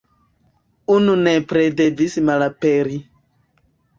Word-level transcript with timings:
Unu 0.93 1.17
nepre 1.27 1.67
devis 1.81 2.17
malaperi."". 2.31 2.97